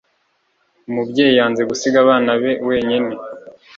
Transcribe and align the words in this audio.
umubyeyi 0.89 1.33
yanze 1.39 1.61
gusiga 1.69 1.97
abana 2.05 2.31
be 2.41 2.51
wenyine 2.67 3.11